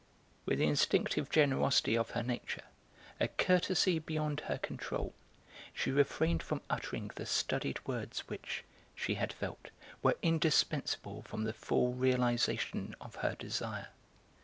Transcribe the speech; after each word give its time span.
With 0.47 0.57
the 0.57 0.65
instinctive 0.65 1.29
generosity 1.29 1.95
of 1.95 2.09
her 2.17 2.23
nature, 2.23 2.63
a 3.19 3.27
courtesy 3.27 3.99
beyond 3.99 4.39
her 4.47 4.57
control, 4.57 5.13
she 5.75 5.91
refrained 5.91 6.41
from 6.41 6.63
uttering 6.71 7.11
the 7.13 7.27
studied 7.27 7.85
words 7.85 8.21
which, 8.27 8.63
she 8.95 9.13
had 9.13 9.31
felt, 9.31 9.69
were 10.01 10.17
indispensable 10.23 11.21
for 11.21 11.37
the 11.41 11.53
full 11.53 11.93
realisation 11.93 12.95
of 12.99 13.17
her 13.17 13.35
desire. 13.35 13.89